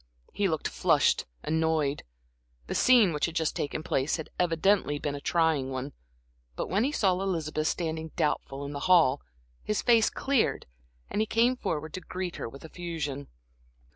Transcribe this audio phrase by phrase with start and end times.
[0.33, 2.01] He looked flushed, annoyed;
[2.65, 5.93] the scene which had just taken place had evidently been a trying one.
[6.55, 9.21] But when he saw Elizabeth standing doubtful in the hall,
[9.63, 10.65] his face cleared
[11.11, 13.27] and he came forward to greet her with effusion.